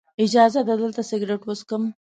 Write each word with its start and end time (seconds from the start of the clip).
اجازه 0.25 0.61
ده 0.67 0.73
دلته 0.81 1.01
سګرټ 1.09 1.41
وڅکم. 1.45 1.83